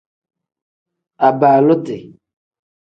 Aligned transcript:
Abaaluti. 1.27 1.97